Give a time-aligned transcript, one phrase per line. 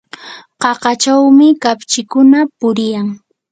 [0.61, 3.07] qaqachawmi kapchikuna puriyan.